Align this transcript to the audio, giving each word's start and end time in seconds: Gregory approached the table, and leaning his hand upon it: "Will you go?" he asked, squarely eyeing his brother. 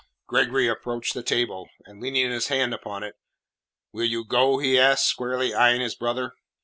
Gregory 0.25 0.65
approached 0.67 1.13
the 1.13 1.21
table, 1.21 1.69
and 1.85 2.01
leaning 2.01 2.31
his 2.31 2.47
hand 2.47 2.73
upon 2.73 3.03
it: 3.03 3.13
"Will 3.93 4.05
you 4.05 4.25
go?" 4.25 4.57
he 4.57 4.79
asked, 4.79 5.05
squarely 5.05 5.53
eyeing 5.53 5.81
his 5.81 5.93
brother. 5.93 6.33